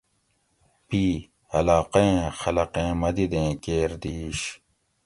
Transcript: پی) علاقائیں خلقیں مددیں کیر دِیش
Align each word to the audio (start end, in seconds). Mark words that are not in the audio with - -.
پی) 0.87 1.01
علاقائیں 1.57 2.19
خلقیں 2.39 2.91
مددیں 3.01 3.49
کیر 3.63 3.89
دِیش 4.01 4.39